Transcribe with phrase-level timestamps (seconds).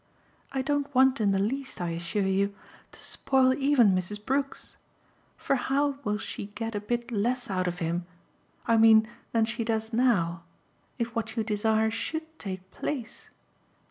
[0.51, 2.55] I don't want in the least, I assure you,
[2.91, 4.25] to spoil even Mrs.
[4.25, 4.75] Brook's;
[5.37, 8.07] for how will she get a bit less out of him
[8.65, 10.41] I mean than she does now
[10.97, 13.29] if what you desire SHOULD take place?